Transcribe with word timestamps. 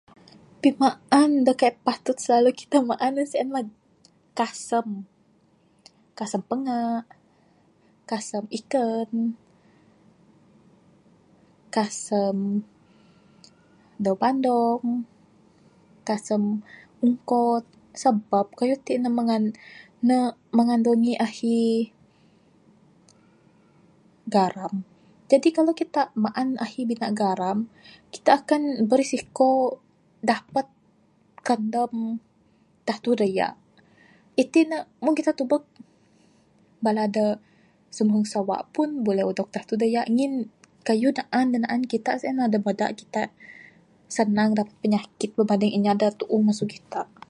Pimaan 0.63 1.29
da 1.45 1.53
kaik 1.61 1.77
ptut 1.85 2.17
kita 2.59 2.77
maan 2.89 3.11
ne 3.15 3.23
sien 3.31 3.47
mah 3.53 3.65
kasem. 4.39 4.87
Kasem 6.17 6.41
panga, 6.49 6.79
kasem 8.09 8.43
iken, 8.59 9.09
kasem 11.75 12.37
dawe 14.03 14.17
bandong, 14.23 14.85
kasem 16.07 16.43
ungkod, 17.05 17.63
sabab 18.01 18.47
kayuh 18.57 18.79
ti 18.85 18.93
ne 19.03 19.09
mengan, 19.17 19.43
ne 20.07 20.17
mengandungi 20.57 21.13
ahi 21.25 21.59
garam. 24.35 24.73
Jadi 25.31 25.49
kalau 25.57 25.73
kita 25.81 26.01
maan 26.23 26.49
ahi 26.65 26.81
bina 26.89 27.07
garam, 27.21 27.57
kita 28.13 28.29
akan 28.43 28.61
berisiko 28.89 29.51
dapet 30.29 30.67
kandem 31.47 31.93
datuh 32.87 33.15
dayak. 33.19 33.53
Itin 34.41 34.65
ne, 34.71 34.79
mung 35.03 35.15
kita 35.19 35.31
tubek 35.39 35.63
bala 36.85 37.03
da 37.15 37.25
simuhung 37.95 38.27
sawa 38.33 38.57
pun 38.75 38.89
buleh 39.05 39.23
odog 39.29 39.49
datuh 39.55 39.77
dayak 39.81 40.07
ngin 40.13 40.33
kayuh 40.87 41.13
naan 41.17 41.47
da 41.53 41.57
naan 41.63 41.83
kita 41.91 42.11
sien 42.21 42.35
lah 42.41 42.47
da 42.53 42.57
bada 42.67 42.87
kita 42.99 43.23
sanang 44.15 44.51
dapet 44.59 44.75
penyakit 44.83 45.29
berbanding 45.37 45.71
inya 45.77 45.93
da 46.01 46.07
tuuh 46.19 46.41
masu 46.47 46.65
kitak. 46.73 47.11